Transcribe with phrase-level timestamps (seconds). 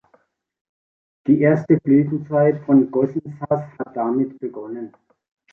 [1.27, 4.91] Die erste Blütezeit von Gossensaß hat damit begonnen.